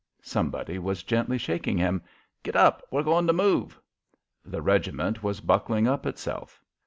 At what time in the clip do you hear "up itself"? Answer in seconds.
5.87-6.59